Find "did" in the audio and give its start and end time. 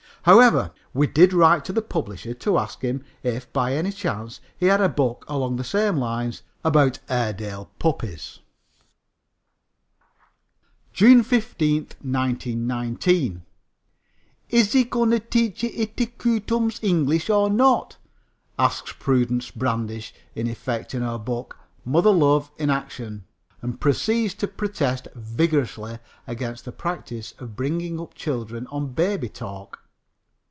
1.07-1.33